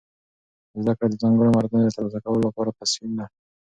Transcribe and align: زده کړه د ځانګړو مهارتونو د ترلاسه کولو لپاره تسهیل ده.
زده 0.81 0.93
کړه 0.97 1.07
د 1.09 1.13
ځانګړو 1.21 1.53
مهارتونو 1.53 1.83
د 1.85 1.89
ترلاسه 1.95 2.19
کولو 2.23 2.45
لپاره 2.47 2.75
تسهیل 2.79 3.11
ده. 3.19 3.25